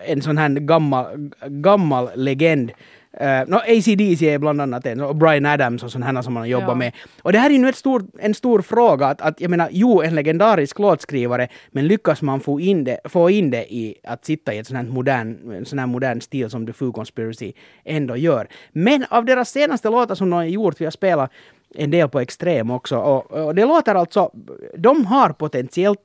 [0.07, 2.73] en sån här gammal, gammal legend.
[3.21, 6.69] Uh, no, ACDC är bland annat en, och Brian Adams och sådana som man jobbar
[6.69, 6.75] Ja.
[6.75, 6.93] med.
[7.23, 10.03] Och det här är nu ett stor, en stor fråga, att, att jag menar, jo,
[10.03, 14.55] en legendarisk låtskrivare, men lyckas man få in det, få in det i att sitta
[14.55, 17.53] i ett sånt här modern, sån här modern stil som The Foo Conspiracy
[17.85, 18.49] ändå gör.
[18.73, 21.31] Men av deras senaste låtar som de har gjort, vi har spelat
[21.75, 24.31] en del på extrem också, och, och det låter alltså,
[24.77, 25.99] de har potentiellt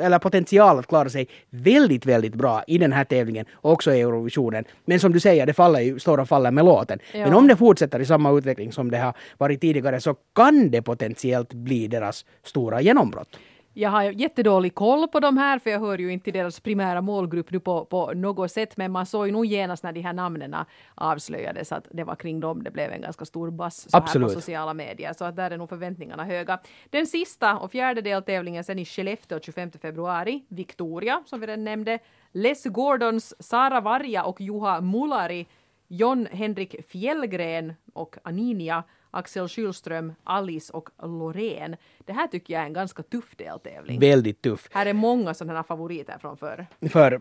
[0.00, 4.00] eller potential att klara sig väldigt, väldigt bra i den här tävlingen och också i
[4.00, 4.64] Eurovisionen.
[4.84, 6.98] Men som du säger, det faller ju, står och faller med låten.
[7.12, 7.18] Ja.
[7.20, 10.82] Men om det fortsätter i samma utveckling som det har varit tidigare så kan det
[10.82, 13.38] potentiellt bli deras stora genombrott.
[13.72, 17.00] Jag har jättedålig koll på de här för jag hör ju inte till deras primära
[17.00, 18.76] målgrupp nu på, på något sätt.
[18.76, 20.56] Men man såg ju nog genast när de här namnen
[20.94, 24.28] avslöjades att det var kring dem det blev en ganska stor bass så här på
[24.28, 25.12] sociala medier.
[25.12, 26.58] Så att där är nog förväntningarna höga.
[26.90, 31.98] Den sista och fjärde deltävlingen sen i Skellefteå 25 februari, Victoria som vi redan nämnde,
[32.32, 35.46] Les Gordons, Sara Varja och Juha Mulari,
[35.92, 41.76] John Henrik Fjällgren och Aninia Axel Schylström, Alice och Loreen.
[42.06, 44.00] Det här tycker jag är en ganska tuff deltävling.
[44.00, 44.68] Väldigt tuff.
[44.70, 46.66] Här är många sådana favoriter från förr.
[46.90, 47.20] För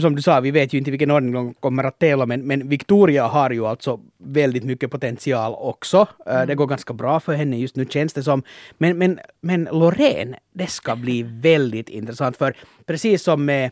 [0.00, 2.68] som du sa, vi vet ju inte vilken ordning de kommer att tävla, men, men
[2.68, 6.08] Victoria har ju alltså väldigt mycket potential också.
[6.26, 8.42] Eh, Det går ganska bra för henne just nu känns det som.
[8.78, 13.70] Men, men, men Loreen, det ska bli väldigt intressant för precis som med,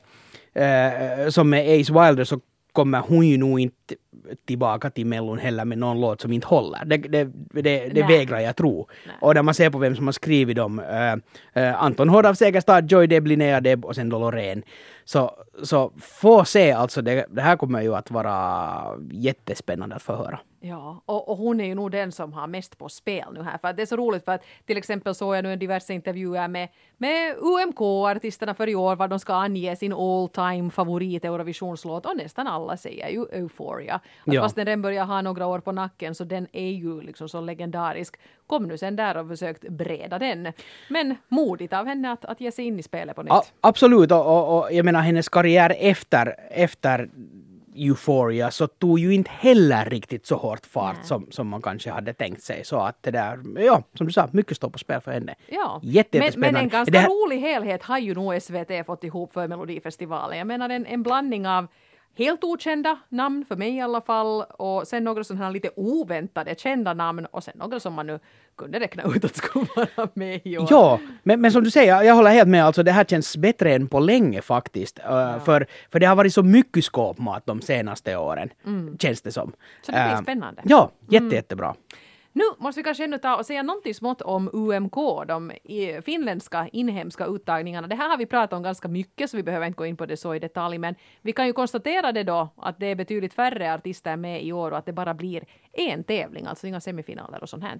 [0.54, 2.40] eh, som med Ace Wilder så
[2.72, 3.94] kommer hon ju nog inte
[4.44, 6.84] tillbaka till Mellon heller med någon låt som inte håller.
[6.84, 8.88] Det, det, det, det vägrar jag tro.
[9.06, 9.16] Nej.
[9.20, 10.78] Och när man ser på vem som har skrivit dem,
[11.52, 14.62] eh, Anton Hård av Segerstad, Joy Deb, Linnea Deb och sen då Loreen.
[15.04, 15.30] Så,
[15.62, 20.38] så få se alltså, det, det här kommer ju att vara jättespännande att få höra.
[20.60, 23.58] Ja, och, och hon är ju nog den som har mest på spel nu här.
[23.58, 25.94] För att det är så roligt för att till exempel såg jag nu en diverse
[25.94, 31.24] intervjuer med, med UMK-artisterna för i år vad de ska ange sin all time favorit
[31.24, 33.94] Eurovisionslåt och nästan alla säger ju Euphoria.
[33.94, 34.42] Att Ja.
[34.42, 38.16] Fast den börjar ha några år på nacken så den är ju liksom så legendarisk.
[38.46, 40.52] Kom nu sen där och försökt breda den.
[40.88, 43.32] Men modigt av henne att, att ge sig in i spelet på nytt.
[43.32, 47.08] A, absolut, och, och, och jag menar hennes karriär efter, efter
[47.78, 51.06] Euphoria så tog ju inte heller riktigt så hårt fart Nej.
[51.06, 52.64] som, som man kanske hade tänkt sig.
[52.64, 55.34] Så att det där, ja, som du sa, mycket står på spel för henne.
[55.48, 59.32] Ja, Jätte, men, men en ganska här- rolig helhet har ju nog SVT fått ihop
[59.32, 60.38] för Melodifestivalen.
[60.38, 61.66] Jag menar en, en blandning av
[62.16, 66.54] helt okända namn, för mig i alla fall, och sen några sådana här lite oväntade
[66.58, 68.18] kända namn och sen några som man nu
[68.56, 70.66] kunde räkna ut att skulle vara med i år.
[70.70, 72.64] Ja, men, men som du säger, jag håller helt med.
[72.64, 74.98] Alltså, det här känns bättre än på länge faktiskt.
[74.98, 78.50] Uh, för, för det har varit så mycket skåpmat de senaste åren,
[78.98, 79.42] känns det som.
[79.42, 79.56] Mm.
[79.82, 80.62] Så det blir Uh, spännande.
[80.64, 81.74] Ja, jätte, jättebra.
[82.38, 84.94] Nu måste vi kanske ännu ta och säga någonting smått om UMK,
[85.28, 87.86] de eh, finländska inhemska uttagningarna.
[87.86, 90.06] Det här har vi pratat om ganska mycket så vi behöver inte gå in på
[90.06, 93.34] det så i detalj, men vi kan ju konstatera det då att det är betydligt
[93.34, 97.42] färre artister med i år och att det bara blir en tävling, alltså inga semifinaler
[97.42, 97.78] och sånt här.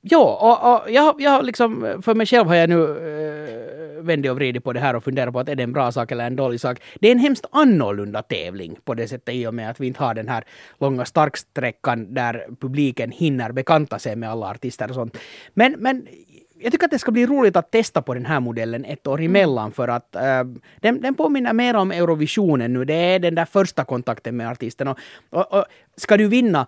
[0.00, 4.36] Ja, och, och jag, jag liksom, för mig själv har jag nu uh, vänt och
[4.36, 6.36] vridit på det här och funderat på att är det en bra sak eller en
[6.36, 6.82] dålig sak.
[7.00, 10.02] Det är en hemskt annorlunda tävling på det sättet i och med att vi inte
[10.02, 10.44] har den här
[10.80, 15.16] långa starksträckan där publiken hinner bekanta sig med alla artister och sånt.
[15.54, 16.06] Men, men
[16.60, 19.20] jag tycker att det ska bli roligt att testa på den här modellen ett år
[19.20, 20.44] emellan för att eh,
[20.80, 22.84] den, den påminner mer om Eurovisionen nu.
[22.84, 24.88] Det är den där första kontakten med artisten.
[24.88, 24.98] Och,
[25.30, 25.64] och, och
[25.96, 26.66] ska du vinna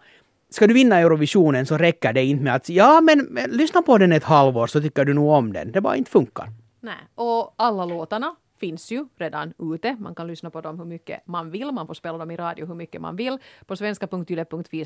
[0.50, 3.98] Ska du vinna Eurovisionen så räcker det inte med att ja men, men lyssna på
[3.98, 5.72] den ett halvår så tycker du nog om den.
[5.72, 6.48] Det bara inte funkar.
[6.80, 6.94] Nej.
[7.14, 9.96] Och alla låtarna finns ju redan ute.
[10.00, 11.72] Man kan lyssna på dem hur mycket man vill.
[11.72, 13.38] Man får spela dem i radio hur mycket man vill.
[13.66, 14.82] På svenska.yle.fi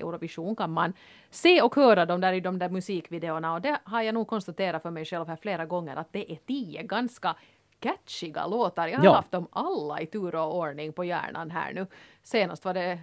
[0.00, 0.92] Eurovision kan man
[1.30, 3.54] se och höra dem där i de där musikvideorna.
[3.54, 6.38] Och det har jag nog konstaterat för mig själv här flera gånger att det är
[6.46, 7.34] tio ganska
[7.80, 8.88] catchiga låtar.
[8.88, 9.14] Jag har Ja.
[9.14, 11.86] haft dem alla i tur och ordning på hjärnan här nu.
[12.22, 12.98] Senast var det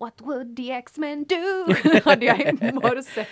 [0.00, 1.74] What would the X-Men do?
[2.04, 3.26] hade jag i morse.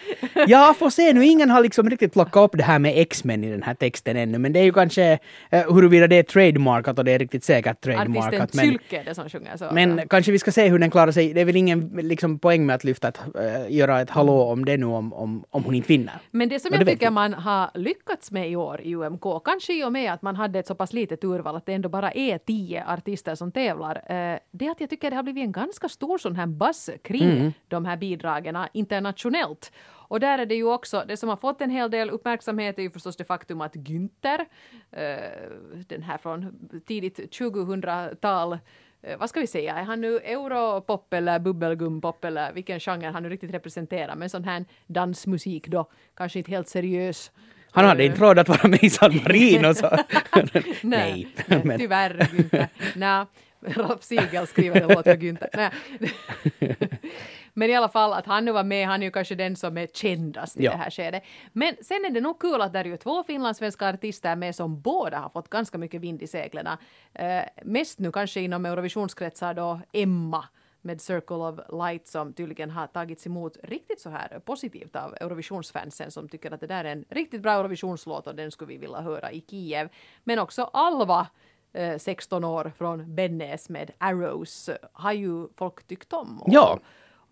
[0.46, 1.24] Ja, får se nu.
[1.24, 4.38] Ingen har liksom riktigt plockat upp det här med X-Men i den här texten ännu.
[4.38, 5.18] Men det är ju kanske
[5.54, 8.42] uh, huruvida det är trademarkat och det är riktigt säkert trademarkat.
[8.42, 9.68] Artisten Men, är det som sjunger så.
[9.72, 11.34] men kanske vi ska se hur den klarar sig.
[11.34, 14.64] Det är väl ingen liksom, poäng med att lyfta ett, eh, göra ett hallå om
[14.64, 16.14] det nu om, om, om hon inte vinner.
[16.30, 17.10] Men det som Och jag det tycker vi.
[17.10, 20.58] man har lyckats med i år i UMK, kanske i och med att man hade
[20.58, 24.38] ett så pass litet urval att det ändå bara är tio artister som tävlar, eh,
[24.50, 27.30] det är att jag tycker det har blivit en ganska stor sån här buzz kring
[27.30, 27.52] Mm.
[27.68, 29.72] de här bidragen internationellt.
[30.08, 32.82] Och där är det ju också, det som har fått en hel del uppmärksamhet är
[32.82, 34.40] ju förstås det faktum att Günther,
[34.92, 35.16] eh,
[35.88, 36.54] den här från
[36.86, 38.58] tidigt 2000-tal,
[39.02, 43.22] eh, vad ska vi säga, är han nu europop eller bubbelgumpop eller vilken genre han
[43.22, 47.30] nu riktigt representerar, men sån här dansmusik då, kanske inte helt seriös.
[47.70, 49.74] Han hade Eh, inte råd att vara med i San Marino.
[49.74, 49.90] Så.
[50.82, 51.78] Nej, Nej.
[51.78, 52.66] tyvärr Günther.
[52.96, 53.26] Nej,
[53.64, 55.72] Ralf Siegel skriver en låt för Günther.
[57.56, 59.78] Men i alla fall att han nu var med, han är ju kanske den som
[59.78, 60.70] är kändast i Ja.
[60.70, 61.22] det här skedet.
[61.52, 64.80] Men sen är det nog kul att det är ju två finlandssvenska artister med som
[64.80, 66.66] båda har fått ganska mycket vind i seglen.
[67.12, 70.44] Eh, mest nu kanske inom Eurovisionskretsar då Emma
[70.80, 76.10] med Circle of Light som tydligen har tagits emot riktigt så här positivt av Eurovisionsfansen
[76.10, 79.00] som tycker att det där är en riktigt bra Eurovisionslåt och den skulle vi vilja
[79.00, 79.88] höra i Kiev.
[80.24, 81.26] Men också Alva,
[81.74, 86.42] Eh, 16 år från Bennes med Arrows, har ju folk tyckt om.
[86.42, 86.78] Och, Ja.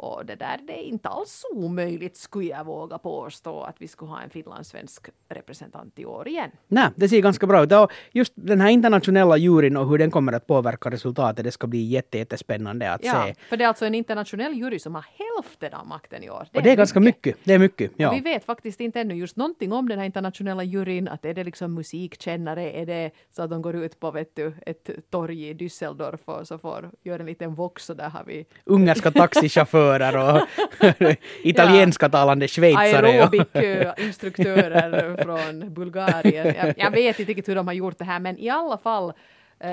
[0.03, 4.11] Och det där, det är inte alls omöjligt skulle jag våga påstå att vi skulle
[4.11, 6.51] ha en finlandssvensk representant i år igen.
[6.69, 7.73] Nej, det ser ganska bra ut.
[7.73, 11.67] Och just den här internationella juryn och hur den kommer att påverka resultatet, det ska
[11.67, 13.35] bli jätte, jättespännande att Ja, se.
[13.49, 16.47] för det är alltså en internationell jury som har hälften av makten i år.
[16.55, 17.37] Och det är ganska mycket.
[17.45, 17.91] Det är mycket.
[17.93, 18.11] Och Ja.
[18.13, 21.09] vi vet faktiskt inte ännu just någonting om den här internationella juryn.
[21.09, 22.73] Att är det liksom musikkännare?
[22.73, 26.49] Är det så att de går ut på vet du, ett torg i Düsseldorf och
[26.49, 30.41] så får göra en liten vox och där har vi Ungerska taxichaufförer och
[31.43, 33.07] italienska talande schweizare.
[33.07, 36.55] Och, aerobic-instruktörer från Bulgarien.
[36.57, 39.13] Jag, jag vet inte riktigt hur de har gjort det här men i alla fall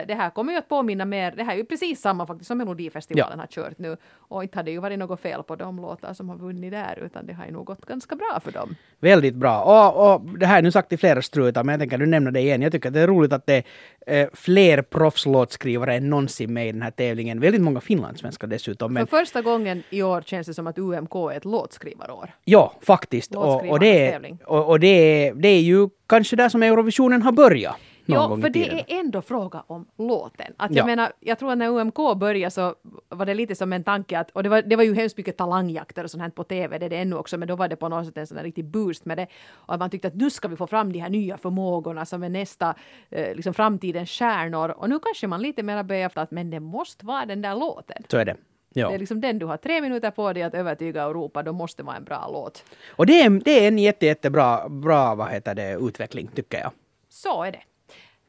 [0.08, 2.58] det här kommer ju att påminna mer, det här är ju precis samma faktiskt som
[2.58, 3.98] Melodifestivalen har kört nu.
[4.14, 7.00] Och inte har det ju varit något fel på de låtar som har vunnit där
[7.06, 8.76] utan det har ju nog gått ganska bra för dem.
[9.00, 9.62] Väldigt bra.
[9.62, 12.32] Och, och det här är nu sagt i flera strutar, men jag tänker du nämna
[12.32, 12.62] det igen.
[12.62, 13.64] Jag tycker att det är roligt att det
[14.06, 17.40] är eh, fler proffslåtskrivare än någonsin med i den här tävlingen.
[17.40, 18.94] Väldigt många finlandssvenskar dessutom.
[18.94, 22.30] Men För första gången i år känns det som att UMK är ett låtskrivarår.
[22.44, 23.36] ja, faktiskt.
[23.36, 27.22] Och, och, det, är, och, och det, är, det är ju kanske där som Eurovisionen
[27.22, 27.76] har börjat.
[28.14, 30.54] Ja, för det är ändå fråga om låten.
[30.58, 30.78] Att Ja.
[30.78, 32.76] jag menar, jag tror att när UMK började så
[33.10, 35.38] var det lite som en tanke att, och det var, det var ju hemskt mycket
[35.38, 37.76] talangjakter och sånt här på TV, det är det ännu också, men då var det
[37.76, 39.28] på något sätt en sån här riktig boost med det.
[39.52, 42.24] Och att man tyckte att nu ska vi få fram de här nya förmågorna som
[42.24, 42.76] är nästa,
[43.10, 44.70] eh, liksom framtidens stjärnor.
[44.70, 47.56] Och nu kanske man lite mer börjar efter att men det måste vara den där
[47.56, 48.04] låten.
[48.08, 48.36] Så är det.
[48.74, 48.90] Ja.
[48.90, 51.82] Det är liksom den du har tre minuter på dig att övertyga Europa, då måste
[51.82, 52.64] det vara en bra låt.
[52.96, 56.72] Och det är, det är en jätte, jättebra bra, vad heter det, utveckling, tycker jag.
[57.10, 57.60] Så är det.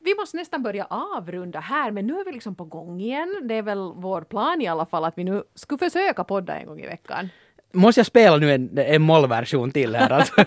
[0.04, 3.40] Vi måste nästan börja avrunda här, men nu är vi liksom på gång igen.
[3.42, 6.66] Det är väl vår plan i alla fall att vi nu skulle försöka podda en
[6.66, 7.28] gång i veckan.
[7.72, 10.10] Måste jag spela nu en, en mollversion till här?
[10.10, 10.34] Alltså?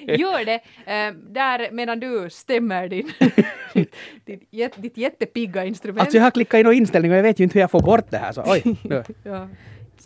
[0.00, 0.54] Gör det,
[0.86, 3.12] eh, där medan du stämmer din,
[3.74, 3.94] ditt,
[4.24, 6.00] ditt, ditt jättepigga instrument.
[6.00, 7.80] alltså jag har klickat in någon inställning och jag vet ju inte hur jag får
[7.80, 8.32] bort det här.
[8.32, 9.04] Så, oj, nu.
[9.22, 9.48] Ja,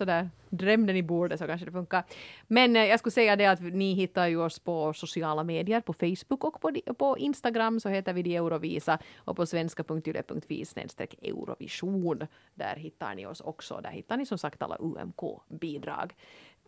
[0.00, 2.04] sådär, dräm den i bordet så kanske det funkar.
[2.46, 5.92] Men eh, jag skulle säga det att ni hittar ju oss på sociala medier, på
[5.92, 12.26] Facebook och på, på Instagram så heter vi de Eurovisa och på svenska.yle.fi snedstreck Eurovision.
[12.54, 13.80] Där hittar ni oss också.
[13.82, 16.14] Där hittar ni som sagt alla UMK-bidrag.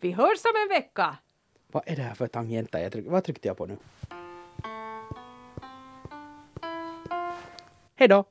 [0.01, 1.17] Vi hörs om en vecka!
[1.67, 2.79] Vad är det här för tangenter?
[2.79, 3.77] Jag tryck, vad tryckte jag på nu?
[7.95, 8.23] Hej då!